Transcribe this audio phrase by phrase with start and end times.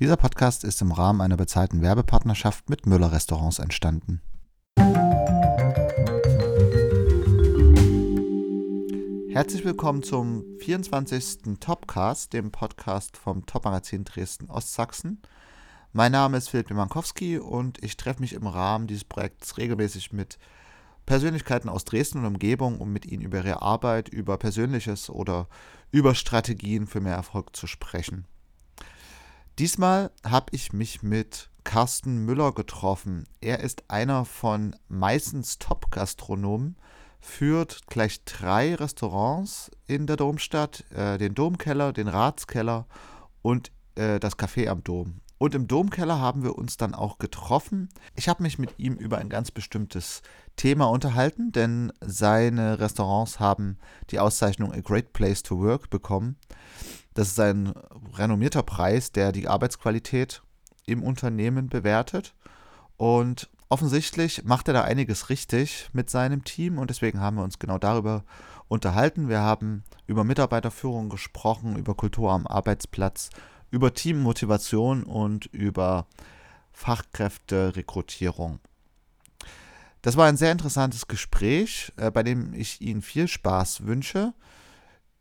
[0.00, 4.20] Dieser Podcast ist im Rahmen einer bezahlten Werbepartnerschaft mit Müller Restaurants entstanden.
[9.30, 11.60] Herzlich willkommen zum 24.
[11.60, 15.22] Topcast, dem Podcast vom Topmagazin Dresden Ostsachsen.
[15.92, 20.40] Mein Name ist Philipp Mankowski und ich treffe mich im Rahmen dieses Projekts regelmäßig mit
[21.06, 25.46] Persönlichkeiten aus Dresden und Umgebung, um mit ihnen über ihre Arbeit, über Persönliches oder
[25.92, 28.26] über Strategien für mehr Erfolg zu sprechen.
[29.60, 33.24] Diesmal habe ich mich mit Carsten Müller getroffen.
[33.40, 36.76] Er ist einer von meistens Top-Gastronomen,
[37.20, 42.86] führt gleich drei Restaurants in der Domstadt, äh, den Domkeller, den Ratskeller
[43.42, 45.20] und äh, das Café am Dom.
[45.38, 47.90] Und im Domkeller haben wir uns dann auch getroffen.
[48.16, 50.22] Ich habe mich mit ihm über ein ganz bestimmtes
[50.56, 53.78] Thema unterhalten, denn seine Restaurants haben
[54.10, 56.38] die Auszeichnung A Great Place to Work bekommen.
[57.14, 57.72] Das ist ein
[58.14, 60.42] renommierter Preis, der die Arbeitsqualität
[60.86, 62.34] im Unternehmen bewertet.
[62.96, 67.58] Und offensichtlich macht er da einiges richtig mit seinem Team und deswegen haben wir uns
[67.58, 68.24] genau darüber
[68.68, 69.28] unterhalten.
[69.28, 73.30] Wir haben über Mitarbeiterführung gesprochen, über Kultur am Arbeitsplatz,
[73.70, 76.06] über Teammotivation und über
[76.72, 78.58] Fachkräfterekrutierung.
[80.02, 84.34] Das war ein sehr interessantes Gespräch, äh, bei dem ich Ihnen viel Spaß wünsche.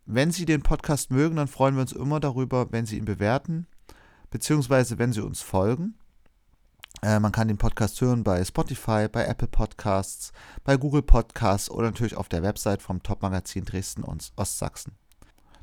[0.05, 3.67] Wenn Sie den Podcast mögen, dann freuen wir uns immer darüber, wenn Sie ihn bewerten,
[4.31, 5.95] beziehungsweise wenn Sie uns folgen.
[7.01, 10.33] Äh, man kann den Podcast hören bei Spotify, bei Apple Podcasts,
[10.65, 14.93] bei Google Podcasts oder natürlich auf der Website vom Top-Magazin Dresden und Ostsachsen.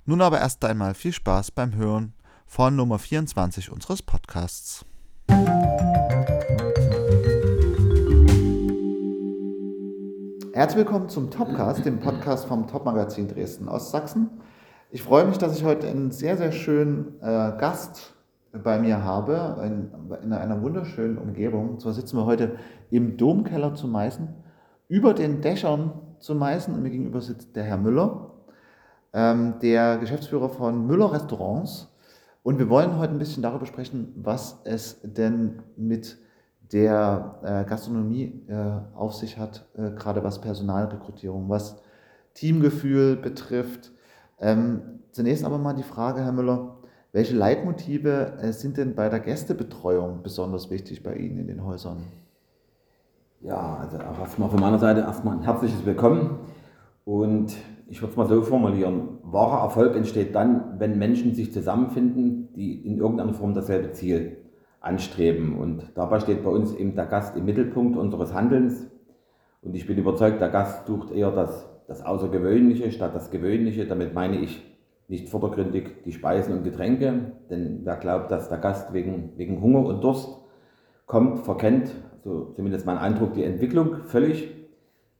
[0.06, 2.14] Nun aber erst einmal viel Spaß beim Hören
[2.46, 4.86] von Nummer 24 unseres Podcasts.
[10.60, 14.28] Herzlich willkommen zum Topcast, dem Podcast vom Topmagazin Dresden Ostsachsen.
[14.90, 18.12] Ich freue mich, dass ich heute einen sehr, sehr schönen äh, Gast
[18.52, 19.90] bei mir habe, in,
[20.22, 21.70] in, einer wunderschönen Umgebung.
[21.70, 22.58] Und zwar sitzen wir heute
[22.90, 24.28] im Domkeller zu Meißen,
[24.88, 28.30] über den Dächern zu Meißen und mir gegenüber sitzt der Herr Müller,
[29.14, 31.88] ähm, der Geschäftsführer von Müller Restaurants.
[32.42, 36.18] Und wir wollen heute ein bisschen darüber sprechen, was es denn mit
[36.72, 41.82] der äh, Gastronomie äh, auf sich hat, äh, gerade was Personalrekrutierung, was
[42.34, 43.92] Teamgefühl betrifft.
[44.38, 46.76] Ähm, zunächst aber mal die Frage, Herr Müller,
[47.12, 52.04] welche Leitmotive sind denn bei der Gästebetreuung besonders wichtig bei Ihnen in den Häusern?
[53.40, 56.38] Ja, also erstmal von meiner Seite erstmal ein herzliches Willkommen
[57.04, 57.56] und
[57.88, 62.86] ich würde es mal so formulieren, wahrer Erfolg entsteht dann, wenn Menschen sich zusammenfinden, die
[62.86, 64.36] in irgendeiner Form dasselbe Ziel
[64.80, 65.58] anstreben.
[65.58, 68.86] Und dabei steht bei uns eben der Gast im Mittelpunkt unseres Handelns.
[69.62, 73.86] Und ich bin überzeugt, der Gast sucht eher das, das Außergewöhnliche statt das Gewöhnliche.
[73.86, 74.64] Damit meine ich
[75.08, 79.84] nicht vordergründig die Speisen und Getränke, denn wer glaubt, dass der Gast wegen, wegen Hunger
[79.84, 80.28] und Durst
[81.06, 81.90] kommt, verkennt,
[82.22, 84.48] so zumindest mein Eindruck, die Entwicklung völlig.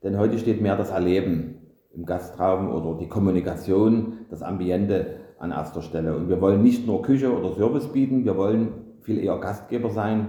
[0.03, 1.56] Denn heute steht mehr das Erleben
[1.93, 6.16] im Gastraum oder die Kommunikation, das Ambiente an erster Stelle.
[6.16, 10.28] Und wir wollen nicht nur Küche oder Service bieten, wir wollen viel eher Gastgeber sein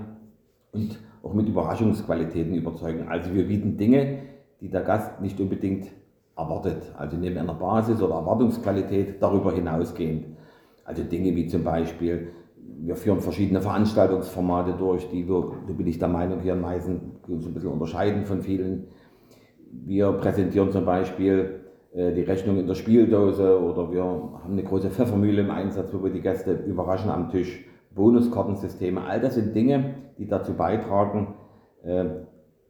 [0.72, 3.08] und auch mit Überraschungsqualitäten überzeugen.
[3.08, 4.20] Also wir bieten Dinge,
[4.60, 5.88] die der Gast nicht unbedingt
[6.36, 10.26] erwartet, also neben einer Basis oder Erwartungsqualität darüber hinausgehend.
[10.86, 12.30] Also Dinge wie zum Beispiel,
[12.80, 17.00] wir führen verschiedene Veranstaltungsformate durch, die wir, da bin ich der Meinung, hier in Meißen
[17.28, 18.88] uns ein bisschen unterscheiden von vielen
[19.72, 21.62] wir präsentieren zum Beispiel
[21.94, 26.04] äh, die Rechnung in der Spieldose oder wir haben eine große Pfeffermühle im Einsatz, wo
[26.04, 27.66] wir die Gäste überraschen am Tisch.
[27.96, 31.36] Bonuskartensysteme, all das sind Dinge, die dazu beitragen,
[31.84, 32.06] äh,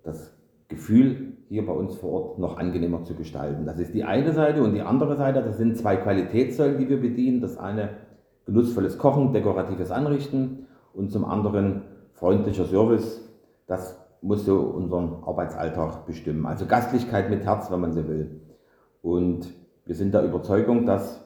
[0.03, 0.35] das
[0.67, 3.65] Gefühl hier bei uns vor Ort noch angenehmer zu gestalten.
[3.65, 7.01] Das ist die eine Seite und die andere Seite, das sind zwei Qualitätssäulen, die wir
[7.01, 7.41] bedienen.
[7.41, 7.89] Das eine
[8.45, 11.83] genussvolles Kochen, dekoratives Anrichten und zum anderen
[12.13, 13.29] freundlicher Service.
[13.67, 16.45] Das muss so unseren Arbeitsalltag bestimmen.
[16.45, 18.41] Also Gastlichkeit mit Herz, wenn man so will.
[19.01, 19.53] Und
[19.85, 21.25] wir sind der Überzeugung, dass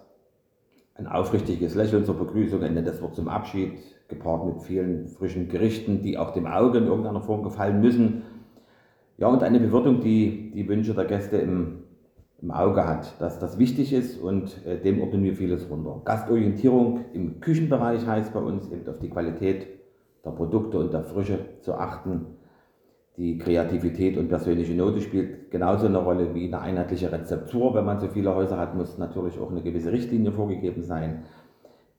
[0.96, 3.74] ein aufrichtiges Lächeln zur Begrüßung, ein nettes Wort zum Abschied,
[4.08, 8.24] gepaart mit vielen frischen Gerichten, die auch dem Auge in irgendeiner Form gefallen müssen.
[9.18, 11.84] Ja, und eine Bewirtung, die die Wünsche der Gäste im,
[12.42, 16.02] im Auge hat, dass das wichtig ist und äh, dem ordnen wir vieles runter.
[16.06, 19.68] Gastorientierung im Küchenbereich heißt bei uns eben auf die Qualität
[20.24, 22.26] der Produkte und der Frische zu achten
[23.18, 27.74] die Kreativität und persönliche Note spielt genauso eine Rolle wie eine einheitliche Rezeptur.
[27.74, 31.24] Wenn man so viele Häuser hat, muss natürlich auch eine gewisse Richtlinie vorgegeben sein.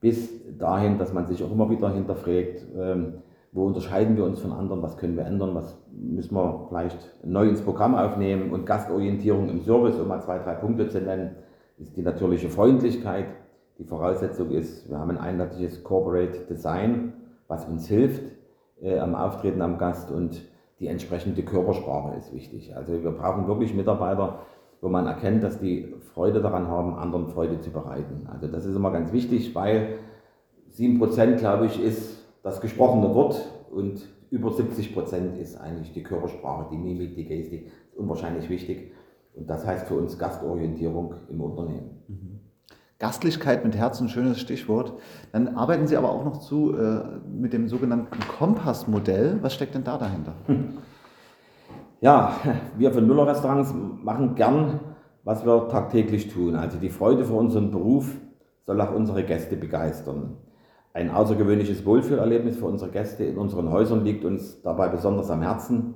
[0.00, 3.14] Bis dahin, dass man sich auch immer wieder hinterfragt, ähm,
[3.52, 7.48] wo unterscheiden wir uns von anderen, was können wir ändern, was müssen wir vielleicht neu
[7.48, 8.50] ins Programm aufnehmen.
[8.52, 11.36] Und Gastorientierung im Service, um mal zwei, drei Punkte zu nennen,
[11.78, 13.26] ist die natürliche Freundlichkeit.
[13.78, 17.14] Die Voraussetzung ist, wir haben ein einheitliches Corporate Design
[17.48, 18.22] was uns hilft
[18.80, 20.42] äh, am Auftreten am Gast und
[20.80, 22.76] die entsprechende Körpersprache ist wichtig.
[22.76, 24.40] Also wir brauchen wirklich Mitarbeiter,
[24.80, 28.26] wo man erkennt, dass die Freude daran haben, anderen Freude zu bereiten.
[28.30, 29.98] Also das ist immer ganz wichtig, weil
[30.74, 33.40] 7% glaube ich ist das gesprochene Wort
[33.70, 38.92] und über 70% ist eigentlich die Körpersprache, die Mimik, die Gestik, unwahrscheinlich wichtig.
[39.34, 42.02] Und das heißt für uns Gastorientierung im Unternehmen.
[42.08, 42.40] Mhm.
[42.98, 44.94] Gastlichkeit mit Herz, ein schönes Stichwort.
[45.32, 49.38] Dann arbeiten Sie aber auch noch zu äh, mit dem sogenannten Kompassmodell.
[49.42, 50.34] Was steckt denn da dahinter?
[52.02, 52.36] Ja,
[52.76, 54.80] wir von Müller Restaurants machen gern,
[55.24, 56.54] was wir tagtäglich tun.
[56.54, 58.14] Also die Freude für unseren Beruf
[58.66, 60.36] soll auch unsere Gäste begeistern.
[60.92, 65.94] Ein außergewöhnliches Wohlfühlerlebnis für unsere Gäste in unseren Häusern liegt uns dabei besonders am Herzen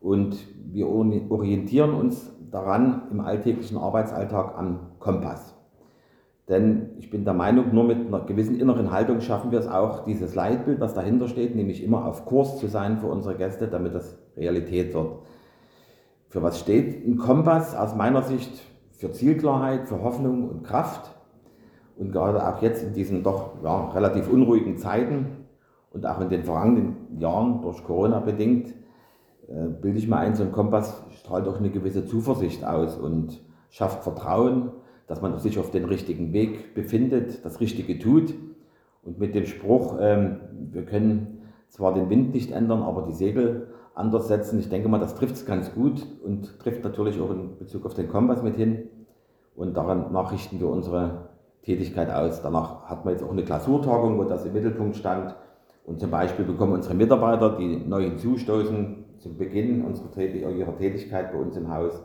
[0.00, 0.36] und
[0.72, 5.55] wir orientieren uns daran im alltäglichen Arbeitsalltag am Kompass.
[6.48, 10.04] Denn ich bin der Meinung, nur mit einer gewissen inneren Haltung schaffen wir es auch,
[10.04, 13.94] dieses Leitbild, was dahinter steht, nämlich immer auf Kurs zu sein für unsere Gäste, damit
[13.94, 15.18] das Realität wird.
[16.28, 17.74] Für was steht ein Kompass?
[17.74, 18.62] Aus meiner Sicht
[18.92, 21.14] für Zielklarheit, für Hoffnung und Kraft.
[21.96, 25.46] Und gerade auch jetzt in diesen doch ja, relativ unruhigen Zeiten
[25.90, 28.68] und auch in den vergangenen Jahren durch Corona bedingt,
[29.48, 33.40] äh, bilde ich mir ein, so ein Kompass strahlt auch eine gewisse Zuversicht aus und
[33.70, 34.72] schafft Vertrauen
[35.06, 38.34] dass man sich auf den richtigen Weg befindet, das Richtige tut.
[39.02, 40.40] Und mit dem Spruch, ähm,
[40.72, 44.98] wir können zwar den Wind nicht ändern, aber die Segel anders setzen, ich denke mal,
[44.98, 48.56] das trifft es ganz gut und trifft natürlich auch in Bezug auf den Kompass mit
[48.56, 48.88] hin.
[49.54, 51.28] Und daran richten wir unsere
[51.62, 52.42] Tätigkeit aus.
[52.42, 55.34] Danach hat man jetzt auch eine Klausurtagung, wo das im Mittelpunkt stand.
[55.84, 61.38] Und zum Beispiel bekommen unsere Mitarbeiter, die neu hinzustoßen, zu Beginn unserer, ihrer Tätigkeit bei
[61.38, 62.02] uns im Haus,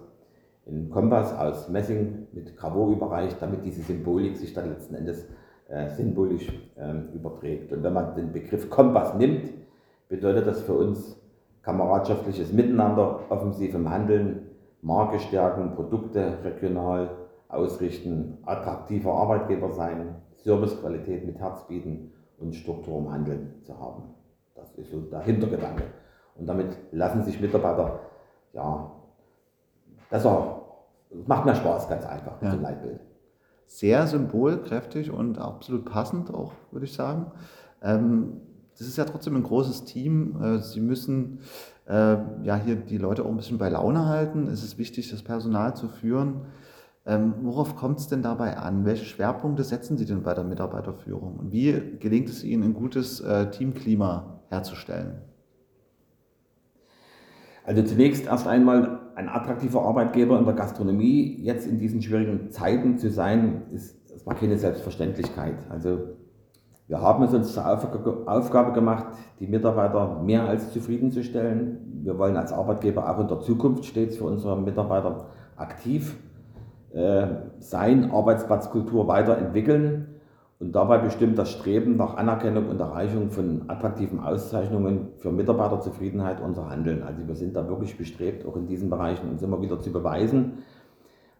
[0.67, 5.27] einen Kompass aus Messing mit Gravur überreicht, damit diese Symbolik sich dann letzten Endes
[5.67, 7.71] äh, symbolisch äh, überträgt.
[7.73, 9.49] Und wenn man den Begriff Kompass nimmt,
[10.09, 11.17] bedeutet das für uns
[11.63, 14.47] kameradschaftliches Miteinander, offensiv im Handeln,
[14.81, 17.09] Marke stärken, Produkte regional
[17.47, 24.03] ausrichten, attraktiver Arbeitgeber sein, Servicequalität mit Herz bieten und Struktur im Handeln zu haben.
[24.55, 25.83] Das ist so der Hintergedanke.
[26.35, 27.99] Und damit lassen sich Mitarbeiter
[28.53, 28.91] ja,
[30.11, 30.61] besser
[31.19, 32.55] es macht mir Spaß, ganz einfach, mit ja.
[32.55, 32.99] dem Leitbild.
[33.67, 37.31] Sehr symbolkräftig und absolut passend auch, würde ich sagen.
[37.81, 38.41] Ähm,
[38.77, 40.41] das ist ja trotzdem ein großes Team.
[40.41, 41.39] Äh, Sie müssen
[41.87, 44.47] äh, ja hier die Leute auch ein bisschen bei Laune halten.
[44.47, 46.45] Es ist wichtig, das Personal zu führen.
[47.05, 48.85] Ähm, worauf kommt es denn dabei an?
[48.85, 51.37] Welche Schwerpunkte setzen Sie denn bei der Mitarbeiterführung?
[51.37, 55.21] Und wie gelingt es Ihnen, ein gutes äh, Teamklima herzustellen?
[57.65, 62.97] Also zunächst erst einmal ein attraktiver Arbeitgeber in der Gastronomie jetzt in diesen schwierigen Zeiten
[62.97, 65.55] zu sein, ist, das war keine Selbstverständlichkeit.
[65.69, 65.99] Also
[66.87, 69.05] wir haben es uns zur Aufgabe gemacht,
[69.39, 72.01] die Mitarbeiter mehr als zufriedenzustellen.
[72.03, 76.17] Wir wollen als Arbeitgeber auch in der Zukunft stets für unsere Mitarbeiter aktiv
[76.93, 77.27] äh,
[77.59, 80.20] sein, Arbeitsplatzkultur weiterentwickeln
[80.61, 86.69] und dabei bestimmt das Streben nach Anerkennung und Erreichung von attraktiven Auszeichnungen für Mitarbeiterzufriedenheit unser
[86.69, 87.01] Handeln.
[87.01, 90.59] Also wir sind da wirklich bestrebt, auch in diesen Bereichen uns immer wieder zu beweisen,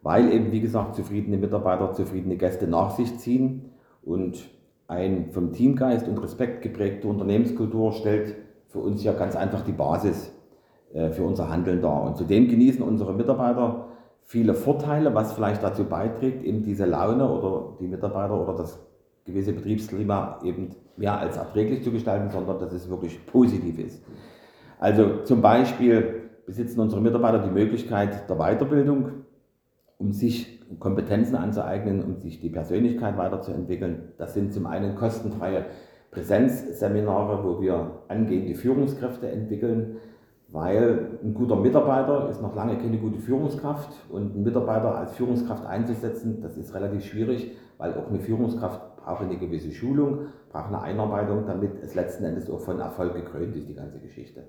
[0.01, 3.69] weil eben, wie gesagt, zufriedene Mitarbeiter zufriedene Gäste nach sich ziehen
[4.01, 4.39] und
[4.88, 8.33] ein vom Teamgeist und Respekt geprägte Unternehmenskultur stellt
[8.69, 10.34] für uns ja ganz einfach die Basis
[10.96, 12.01] äh, für unser Handeln dar.
[12.01, 13.86] Und zudem genießen unsere Mitarbeiter
[14.24, 18.79] viele Vorteile, was vielleicht dazu beiträgt, eben diese Laune oder die Mitarbeiter oder das
[19.25, 24.04] gewisse Betriebsklima eben mehr als erträglich zu gestalten, sondern dass es wirklich positiv ist.
[24.80, 29.12] Also zum Beispiel besitzen unsere Mitarbeiter die Möglichkeit der Weiterbildung,
[29.98, 34.13] um sich Kompetenzen anzueignen, um sich die Persönlichkeit weiterzuentwickeln.
[34.18, 35.66] Das sind zum einen kostenfreie
[36.12, 39.98] Präsenzseminare, wo wir angehende Führungskräfte entwickeln,
[40.50, 45.66] weil ein guter Mitarbeiter ist noch lange keine gute Führungskraft und einen Mitarbeiter als Führungskraft
[45.66, 50.81] einzusetzen, das ist relativ schwierig, weil auch eine Führungskraft braucht eine gewisse Schulung, braucht eine
[50.81, 54.43] Einarbeitung, damit es letzten Endes auch von Erfolg gekrönt ist, die ganze Geschichte.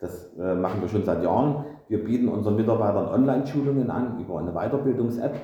[0.00, 1.64] Das äh, machen wir schon seit Jahren.
[1.88, 5.34] Wir bieten unseren Mitarbeitern Online-Schulungen an über eine Weiterbildungs-App,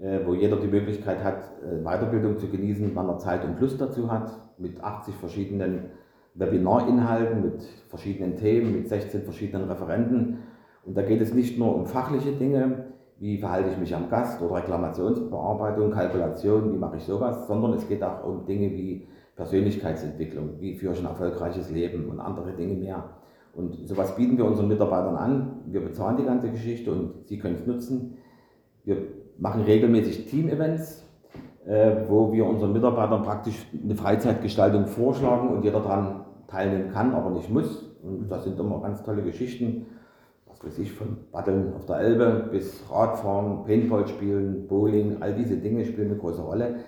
[0.00, 3.80] äh, wo jeder die Möglichkeit hat, äh, Weiterbildung zu genießen, wann er Zeit und Lust
[3.80, 5.90] dazu hat, mit 80 verschiedenen
[6.34, 10.38] Webinarinhalten, mit verschiedenen Themen, mit 16 verschiedenen Referenten.
[10.84, 12.86] Und da geht es nicht nur um fachliche Dinge,
[13.20, 17.88] wie verhalte ich mich am Gast oder Reklamationsbearbeitung, Kalkulation, wie mache ich sowas, sondern es
[17.88, 22.74] geht auch um Dinge wie Persönlichkeitsentwicklung, wie führe ich ein erfolgreiches Leben und andere Dinge
[22.74, 23.04] mehr.
[23.54, 25.62] Und sowas bieten wir unseren Mitarbeitern an.
[25.66, 28.18] Wir bezahlen die ganze Geschichte und sie können es nutzen.
[28.84, 28.98] Wir
[29.38, 31.04] machen regelmäßig Team-Events,
[31.66, 37.30] äh, wo wir unseren Mitarbeitern praktisch eine Freizeitgestaltung vorschlagen und jeder daran teilnehmen kann, aber
[37.30, 37.84] nicht muss.
[38.02, 39.86] Und das sind immer ganz tolle Geschichten.
[40.60, 45.56] Was weiß ich, von Paddeln auf der Elbe bis Radfahren, Paintball spielen, Bowling, all diese
[45.56, 46.80] Dinge spielen eine große Rolle,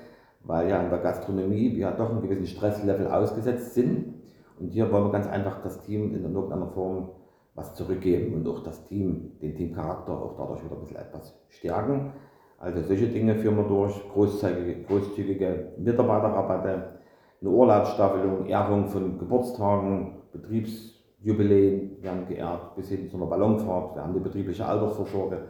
[0.42, 4.14] weil ja in der Gastronomie wir doch einen gewissen Stresslevel ausgesetzt sind.
[4.58, 7.10] Und hier wollen wir ganz einfach das Team in irgendeiner Form
[7.54, 12.12] was zurückgeben und auch das Team, den Teamcharakter auch dadurch wieder ein bisschen etwas stärken.
[12.58, 17.00] Also solche Dinge führen wir durch, großzügige, großzügige Mitarbeiterrabatte,
[17.40, 20.16] eine Urlaubsstaffelung, Ehrung von Geburtstagen,
[21.20, 23.94] Betriebsjubiläen werden geehrt, bis hin zu einer Ballonfahrt.
[23.94, 25.42] Wir haben die betriebliche Altersvorsorge.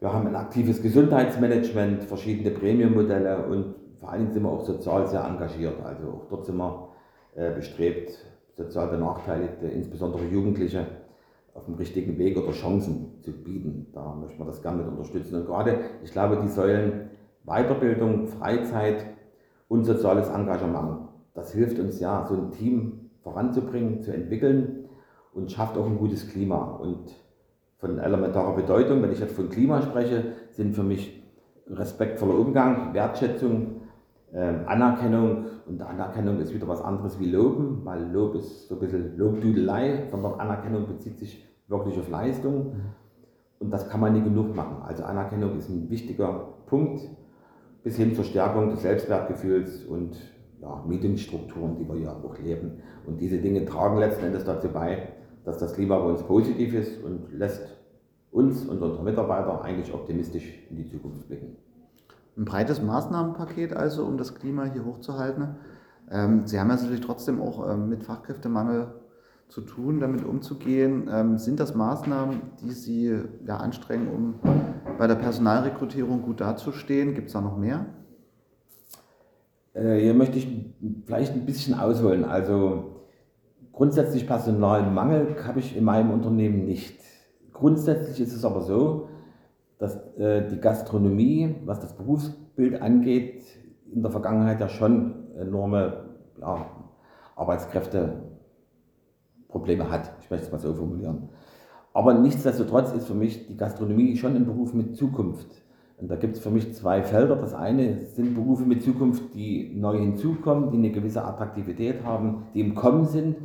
[0.00, 5.06] Wir haben ein aktives Gesundheitsmanagement, verschiedene Prämienmodelle und vor allen Dingen sind wir auch sozial
[5.06, 5.76] sehr engagiert.
[5.84, 6.88] Also auch dort sind wir
[7.36, 8.12] äh, bestrebt,
[8.56, 10.86] sozial Benachteiligte, insbesondere Jugendliche,
[11.54, 13.86] auf dem richtigen Weg oder Chancen zu bieten.
[13.92, 15.36] Da möchte man das gerne mit unterstützen.
[15.36, 17.10] Und gerade, ich glaube, die Säulen
[17.44, 19.06] Weiterbildung, Freizeit
[19.68, 24.81] und soziales Engagement, das hilft uns ja, so ein Team voranzubringen, zu entwickeln
[25.34, 26.76] und schafft auch ein gutes Klima.
[26.76, 27.12] Und
[27.78, 31.22] von elementarer Bedeutung, wenn ich jetzt von Klima spreche, sind für mich
[31.68, 33.82] respektvoller Umgang, Wertschätzung,
[34.32, 35.46] ähm, Anerkennung.
[35.66, 40.08] Und Anerkennung ist wieder was anderes wie Loben, weil Lob ist so ein bisschen Lobdudelei,
[40.10, 42.76] sondern Anerkennung bezieht sich wirklich auf Leistung.
[43.58, 44.82] Und das kann man nie genug machen.
[44.84, 47.00] Also Anerkennung ist ein wichtiger Punkt
[47.84, 50.16] bis hin zur Stärkung des Selbstwertgefühls und
[50.60, 52.82] ja, Meetingstrukturen, die wir ja auch leben.
[53.06, 55.08] Und diese Dinge tragen letzten Endes dazu bei,
[55.44, 57.62] dass das Klima bei uns positiv ist und lässt
[58.30, 61.56] uns und unsere Mitarbeiter eigentlich optimistisch in die Zukunft blicken.
[62.36, 65.56] Ein breites Maßnahmenpaket also, um das Klima hier hochzuhalten.
[66.10, 68.94] Ähm, Sie haben ja natürlich trotzdem auch ähm, mit Fachkräftemangel
[69.48, 71.10] zu tun, damit umzugehen.
[71.12, 74.34] Ähm, sind das Maßnahmen, die Sie ja, anstrengen, um
[74.98, 77.14] bei der Personalrekrutierung gut dazustehen?
[77.14, 77.86] Gibt es da noch mehr?
[79.74, 82.24] Äh, hier möchte ich vielleicht ein bisschen ausholen.
[82.24, 82.91] Also
[83.72, 86.98] grundsätzlich Personalmangel habe ich in meinem Unternehmen nicht.
[87.52, 89.08] Grundsätzlich ist es aber so,
[89.78, 93.44] dass äh, die Gastronomie, was das Berufsbild angeht,
[93.92, 96.04] in der Vergangenheit ja schon enorme
[96.40, 96.66] ja,
[97.36, 100.12] Arbeitskräfteprobleme hat.
[100.20, 101.28] Ich möchte es mal so formulieren.
[101.92, 105.61] Aber nichtsdestotrotz ist für mich die Gastronomie schon ein Beruf mit Zukunft.
[106.02, 107.36] Und da gibt es für mich zwei Felder.
[107.36, 112.60] Das eine sind Berufe mit Zukunft, die neu hinzukommen, die eine gewisse Attraktivität haben, die
[112.60, 113.36] im Kommen sind.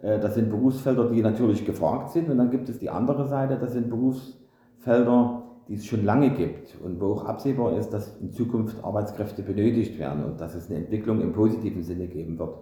[0.00, 2.30] Äh, das sind Berufsfelder, die natürlich gefragt sind.
[2.30, 6.76] Und dann gibt es die andere Seite, das sind Berufsfelder, die es schon lange gibt
[6.84, 10.78] und wo auch absehbar ist, dass in Zukunft Arbeitskräfte benötigt werden und dass es eine
[10.78, 12.58] Entwicklung im positiven Sinne geben wird.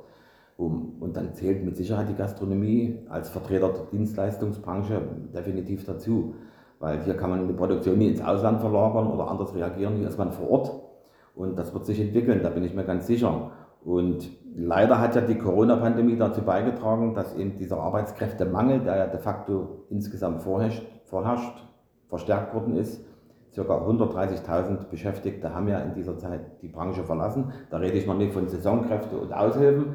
[0.56, 5.02] Und dann zählt mit Sicherheit die Gastronomie als Vertreter der Dienstleistungsbranche
[5.34, 6.34] definitiv dazu,
[6.78, 10.18] weil hier kann man eine Produktion nie ins Ausland verlagern oder anders reagieren, hier ist
[10.18, 10.72] man vor Ort
[11.34, 13.50] und das wird sich entwickeln, da bin ich mir ganz sicher.
[13.84, 19.20] Und leider hat ja die Corona-Pandemie dazu beigetragen, dass eben dieser Arbeitskräftemangel, der ja de
[19.20, 21.62] facto insgesamt vorherrscht, vorherrscht
[22.08, 23.04] verstärkt worden ist.
[23.52, 27.52] Circa 130.000 Beschäftigte haben ja in dieser Zeit die Branche verlassen.
[27.70, 29.94] Da rede ich noch nicht von Saisonkräfte und Aushilfen.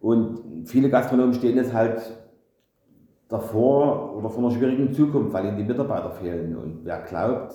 [0.00, 2.00] Und viele Gastronomen stehen jetzt halt
[3.32, 6.54] davor oder vor einer schwierigen Zukunft, weil ihnen die Mitarbeiter fehlen.
[6.54, 7.54] Und wer glaubt,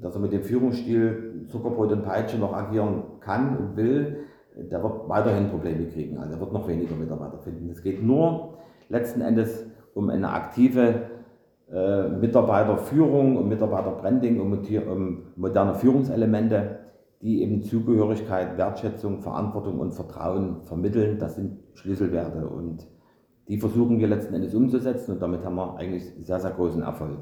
[0.00, 4.24] dass er mit dem Führungsstil Zuckerbrot und Peitsche noch agieren kann und will,
[4.56, 6.18] der wird weiterhin Probleme kriegen.
[6.18, 7.70] Also er wird noch weniger Mitarbeiter finden.
[7.70, 8.58] Es geht nur
[8.88, 11.02] letzten Endes um eine aktive
[11.72, 16.80] äh, Mitarbeiterführung und Mitarbeiterbranding und um moderne Führungselemente,
[17.22, 21.18] die eben Zugehörigkeit, Wertschätzung, Verantwortung und Vertrauen vermitteln.
[21.20, 22.86] Das sind Schlüsselwerte und
[23.48, 27.18] die versuchen wir letzten Endes umzusetzen und damit haben wir eigentlich sehr, sehr großen Erfolg.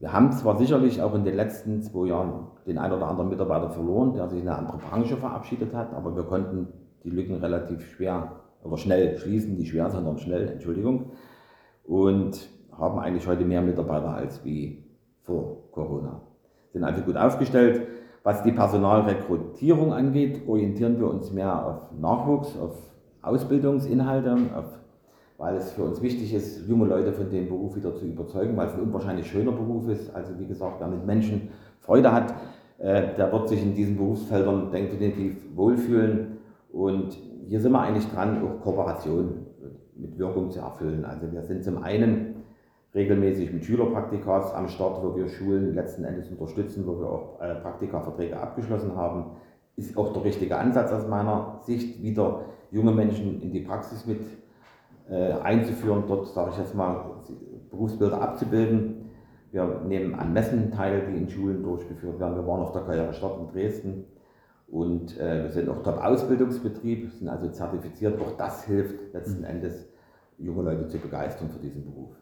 [0.00, 3.70] Wir haben zwar sicherlich auch in den letzten zwei Jahren den einen oder anderen Mitarbeiter
[3.70, 6.68] verloren, der sich in eine andere Branche verabschiedet hat, aber wir konnten
[7.04, 11.12] die Lücken relativ schwer oder schnell schließen, nicht schwer, sondern schnell, Entschuldigung.
[11.84, 14.84] Und haben eigentlich heute mehr Mitarbeiter als wie
[15.22, 16.22] vor Corona.
[16.72, 17.86] Sind also gut aufgestellt.
[18.22, 22.76] Was die Personalrekrutierung angeht, orientieren wir uns mehr auf Nachwuchs, auf
[23.22, 24.78] Ausbildungsinhalte, auf,
[25.40, 28.68] weil es für uns wichtig ist, junge Leute von dem Beruf wieder zu überzeugen, weil
[28.68, 30.14] es ein unwahrscheinlich schöner Beruf ist.
[30.14, 31.48] Also wie gesagt, wer mit Menschen
[31.80, 32.34] Freude hat,
[32.76, 36.36] äh, der wird sich in diesen Berufsfeldern definitiv wohlfühlen.
[36.70, 37.18] Und
[37.48, 39.46] hier sind wir eigentlich dran, auch Kooperation
[39.96, 41.06] mit Wirkung zu erfüllen.
[41.06, 42.34] Also wir sind zum einen
[42.94, 47.54] regelmäßig mit Schülerpraktikas am Start, wo wir Schulen letzten Endes unterstützen, wo wir auch äh,
[47.54, 49.36] Praktikaverträge abgeschlossen haben.
[49.76, 54.20] Ist auch der richtige Ansatz aus meiner Sicht, wieder junge Menschen in die Praxis mit
[55.10, 57.22] einzuführen, dort, sage ich jetzt mal,
[57.70, 59.10] Berufsbilder abzubilden.
[59.52, 62.36] Wir nehmen an Messen teil, die in Schulen durchgeführt werden.
[62.36, 64.04] Wir waren auf der Karriere Stadt in Dresden,
[64.70, 68.20] Und äh, wir sind auch Top-Ausbildungsbetrieb, sind also zertifiziert.
[68.20, 69.88] Auch das hilft letzten Endes,
[70.38, 72.14] junge Leute zu begeistern für diesen Beruf.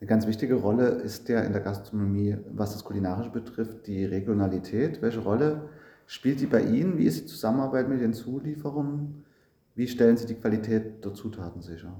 [0.00, 5.02] Eine ganz wichtige Rolle ist ja in der Gastronomie, was das Kulinarische betrifft, die Regionalität.
[5.02, 5.68] Welche Rolle
[6.06, 6.98] spielt die bei Ihnen?
[6.98, 9.24] Wie ist die Zusammenarbeit mit den Zulieferungen?
[9.74, 11.94] Wie stellen Sie die Qualität der Zutaten sicher?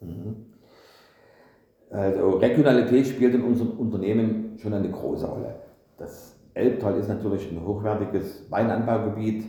[0.00, 0.46] Mhm.
[1.90, 5.56] Also Regionalität spielt in unserem Unternehmen schon eine große Rolle.
[5.98, 9.44] Das Elbtal ist natürlich ein hochwertiges Weinanbaugebiet,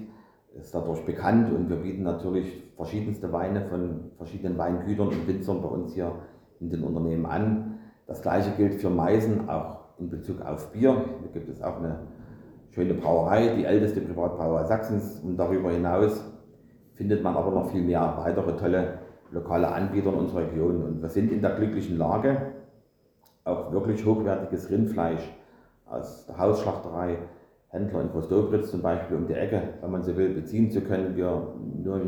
[0.55, 5.67] ist dadurch bekannt und wir bieten natürlich verschiedenste Weine von verschiedenen Weingütern und Winzern bei
[5.67, 6.13] uns hier
[6.59, 7.79] in den Unternehmen an.
[8.07, 11.05] Das gleiche gilt für Meißen, auch in Bezug auf Bier.
[11.21, 12.07] Hier gibt es auch eine
[12.71, 16.23] schöne Brauerei, die älteste Privatbrauerei Sachsens und darüber hinaus
[16.97, 18.99] findet man aber noch viel mehr weitere tolle
[19.31, 20.83] lokale Anbieter in unserer Region.
[20.83, 22.53] Und wir sind in der glücklichen Lage,
[23.43, 25.21] auch wirklich hochwertiges Rindfleisch
[25.85, 27.17] aus der Hausschlachterei,
[27.69, 31.15] Händler in Prostobritz zum Beispiel um die Ecke, wenn man so will, beziehen zu können.
[31.15, 31.53] Wir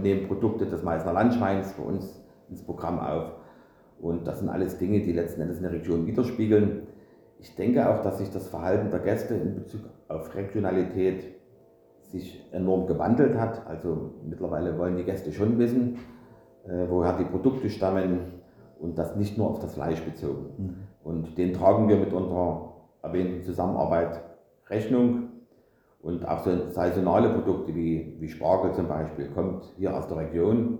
[0.02, 3.34] nehmen Produkte des Meißner Landschweins für uns ins Programm auf.
[4.02, 6.88] Und das sind alles Dinge, die letzten Endes eine Region widerspiegeln.
[7.40, 11.39] Ich denke auch, dass sich das Verhalten der Gäste in Bezug auf Regionalität
[12.12, 13.66] sich enorm gewandelt hat.
[13.68, 15.98] Also mittlerweile wollen die Gäste schon wissen,
[16.68, 18.20] äh, woher die Produkte stammen
[18.80, 20.46] und das nicht nur auf das Fleisch bezogen.
[20.58, 20.76] Mhm.
[21.04, 24.22] Und den tragen wir mit unserer erwähnten Zusammenarbeit
[24.70, 25.30] Rechnung.
[26.02, 30.80] Und auch so saisonale Produkte wie, wie Spargel zum Beispiel kommt hier aus der Region.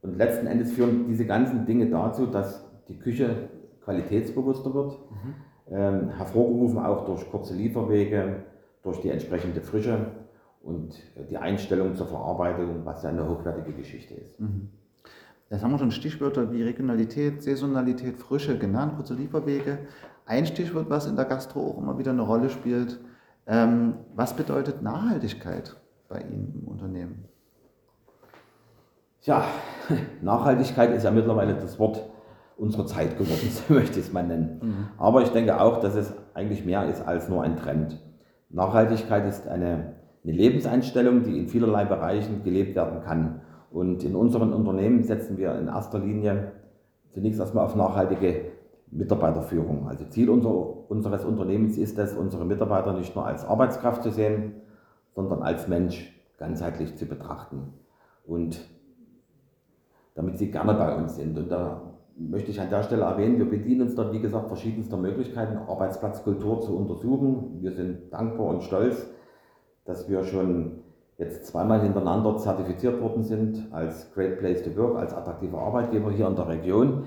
[0.00, 3.48] Und letzten Endes führen diese ganzen Dinge dazu, dass die Küche
[3.84, 5.34] qualitätsbewusster wird, mhm.
[5.70, 8.44] ähm, hervorgerufen auch durch kurze Lieferwege,
[8.82, 9.98] durch die entsprechende Frische
[10.64, 10.94] und
[11.30, 14.40] die Einstellung zur Verarbeitung, was ja eine hochwertige Geschichte ist.
[14.40, 14.70] Mhm.
[15.50, 19.78] Jetzt haben wir schon Stichwörter wie Regionalität, Saisonalität, Frische genannt, kurze Lieferwege.
[20.26, 22.98] Ein Stichwort, was in der Gastro auch immer wieder eine Rolle spielt.
[23.46, 25.76] Ähm, was bedeutet Nachhaltigkeit
[26.08, 27.24] bei Ihnen im Unternehmen?
[29.22, 29.44] Ja,
[30.22, 32.02] Nachhaltigkeit ist ja mittlerweile das Wort
[32.56, 34.60] unserer Zeit geworden, so möchte ich es mal nennen.
[34.62, 34.88] Mhm.
[34.96, 38.00] Aber ich denke auch, dass es eigentlich mehr ist als nur ein Trend.
[38.48, 43.42] Nachhaltigkeit ist eine, eine Lebenseinstellung, die in vielerlei Bereichen gelebt werden kann.
[43.70, 46.52] Und in unseren Unternehmen setzen wir in erster Linie
[47.10, 48.52] zunächst erstmal auf nachhaltige
[48.90, 49.88] Mitarbeiterführung.
[49.88, 54.52] Also Ziel unser, unseres Unternehmens ist es, unsere Mitarbeiter nicht nur als Arbeitskraft zu sehen,
[55.14, 57.74] sondern als Mensch ganzheitlich zu betrachten.
[58.26, 58.58] Und
[60.14, 61.36] damit sie gerne bei uns sind.
[61.36, 61.82] Und da
[62.16, 66.60] möchte ich an der Stelle erwähnen, wir bedienen uns dort, wie gesagt, verschiedenster Möglichkeiten, Arbeitsplatzkultur
[66.60, 67.58] zu untersuchen.
[67.60, 69.10] Wir sind dankbar und stolz,
[69.84, 70.80] dass wir schon
[71.18, 76.26] jetzt zweimal hintereinander zertifiziert worden sind als Great Place to Work, als attraktiver Arbeitgeber hier
[76.26, 77.04] in der Region.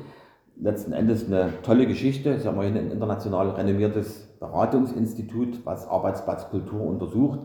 [0.59, 2.31] Letzten Endes eine tolle Geschichte.
[2.31, 7.39] Es ist ja immerhin ein international renommiertes Beratungsinstitut, was Arbeitsplatzkultur untersucht.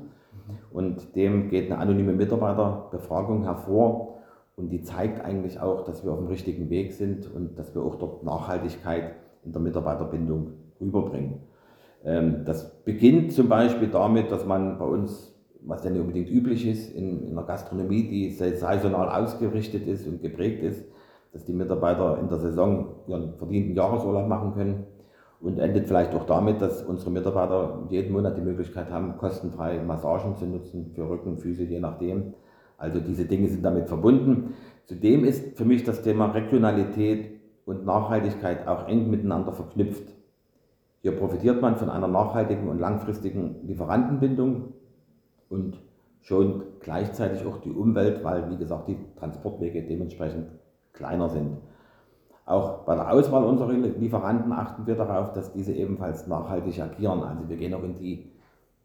[0.72, 4.18] Und dem geht eine anonyme Mitarbeiterbefragung hervor.
[4.56, 7.82] Und die zeigt eigentlich auch, dass wir auf dem richtigen Weg sind und dass wir
[7.82, 9.14] auch dort Nachhaltigkeit
[9.44, 11.40] in der Mitarbeiterbindung rüberbringen.
[12.04, 15.32] Ähm, das beginnt zum Beispiel damit, dass man bei uns
[15.64, 20.20] was ja nicht unbedingt üblich ist in, in einer Gastronomie, die saisonal ausgerichtet ist und
[20.20, 20.84] geprägt ist,
[21.32, 24.84] dass die Mitarbeiter in der Saison ihren verdienten Jahresurlaub machen können
[25.40, 30.36] und endet vielleicht auch damit, dass unsere Mitarbeiter jeden Monat die Möglichkeit haben, kostenfrei Massagen
[30.36, 32.34] zu nutzen für Rücken, Füße, je nachdem.
[32.76, 34.54] Also diese Dinge sind damit verbunden.
[34.86, 40.12] Zudem ist für mich das Thema Regionalität und Nachhaltigkeit auch eng miteinander verknüpft.
[41.02, 44.72] Hier profitiert man von einer nachhaltigen und langfristigen Lieferantenbindung
[45.48, 45.78] und
[46.20, 50.46] schon gleichzeitig auch die Umwelt, weil wie gesagt die Transportwege dementsprechend
[50.92, 51.58] kleiner sind.
[52.46, 57.24] Auch bei der Auswahl unserer Lieferanten achten wir darauf, dass diese ebenfalls nachhaltig agieren.
[57.24, 58.30] Also wir gehen auch in die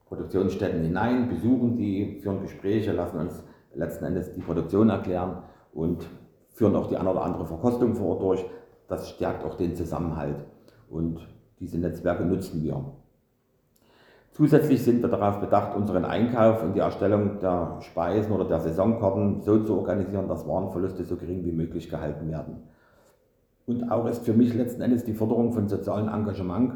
[0.07, 3.43] Produktionsstätten hinein, besuchen die, führen Gespräche, lassen uns
[3.75, 6.07] letzten Endes die Produktion erklären und
[6.49, 8.45] führen auch die eine oder andere Verkostung vor Ort durch.
[8.87, 10.37] Das stärkt auch den Zusammenhalt
[10.89, 11.19] und
[11.59, 12.83] diese Netzwerke nutzen wir.
[14.31, 19.41] Zusätzlich sind wir darauf bedacht, unseren Einkauf und die Erstellung der Speisen oder der Saisonkarten
[19.41, 22.57] so zu organisieren, dass Warenverluste so gering wie möglich gehalten werden.
[23.65, 26.73] Und auch ist für mich letzten Endes die Förderung von sozialem Engagement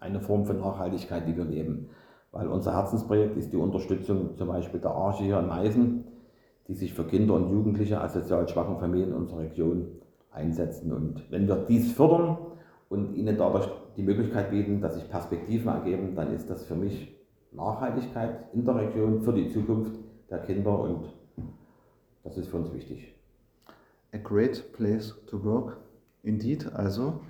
[0.00, 1.90] eine Form von Nachhaltigkeit, die wir leben.
[2.32, 6.04] Weil unser Herzensprojekt ist die Unterstützung zum Beispiel der Arche hier in Meißen,
[6.66, 9.86] die sich für Kinder und Jugendliche aus sozial schwachen Familien unserer Region
[10.32, 10.92] einsetzen.
[10.92, 12.36] Und wenn wir dies fördern,
[12.88, 17.16] und ihnen dadurch die Möglichkeit bieten, dass sich Perspektiven ergeben, dann ist das für mich
[17.52, 19.92] Nachhaltigkeit in der Region für die Zukunft
[20.30, 21.12] der Kinder und
[22.24, 23.14] das ist für uns wichtig.
[24.12, 25.76] A great place to work,
[26.22, 26.70] indeed.
[26.74, 27.20] Also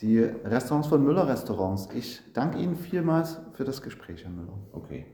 [0.00, 1.88] die Restaurants von Müller Restaurants.
[1.94, 4.58] Ich danke Ihnen vielmals für das Gespräch, Herr Müller.
[4.72, 5.06] Okay.